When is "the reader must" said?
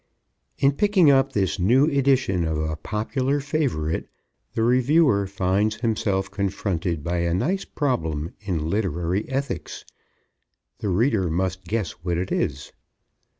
10.79-11.65